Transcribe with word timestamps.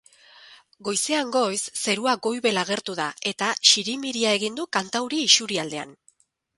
Goizean 0.87 1.33
goiz 1.35 1.59
zerua 1.83 2.15
goibel 2.29 2.63
agertu 2.63 2.97
da 3.03 3.07
eta 3.35 3.53
zirimiria 3.75 4.35
egin 4.41 4.61
du 4.63 4.69
kantauri 4.81 5.25
isurialdean. 5.31 5.99